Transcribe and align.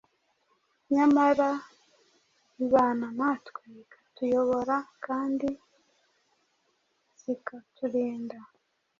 nyamara 0.93 1.49
ibana 2.65 3.07
natwe, 3.17 3.63
ikatuyobora 3.83 4.77
kandi 5.05 5.49
zikaturinda. 7.21 8.37